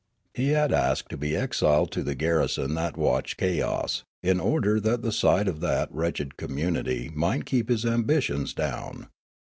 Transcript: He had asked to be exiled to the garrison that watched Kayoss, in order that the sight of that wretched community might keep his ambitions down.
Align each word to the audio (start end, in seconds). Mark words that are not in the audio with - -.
He 0.33 0.47
had 0.47 0.73
asked 0.73 1.09
to 1.11 1.15
be 1.17 1.35
exiled 1.35 1.91
to 1.91 2.01
the 2.01 2.15
garrison 2.15 2.73
that 2.73 2.97
watched 2.97 3.37
Kayoss, 3.37 4.01
in 4.23 4.39
order 4.39 4.79
that 4.79 5.03
the 5.03 5.11
sight 5.11 5.47
of 5.47 5.59
that 5.59 5.93
wretched 5.93 6.37
community 6.37 7.11
might 7.13 7.45
keep 7.45 7.69
his 7.69 7.85
ambitions 7.85 8.55
down. 8.55 9.09